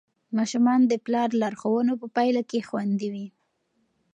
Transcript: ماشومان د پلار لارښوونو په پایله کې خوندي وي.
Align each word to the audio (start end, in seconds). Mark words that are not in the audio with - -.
ماشومان 0.37 0.81
د 0.87 0.93
پلار 1.05 1.29
لارښوونو 1.41 1.93
په 2.01 2.07
پایله 2.15 2.41
کې 2.49 2.65
خوندي 2.67 3.09
وي. 3.13 3.27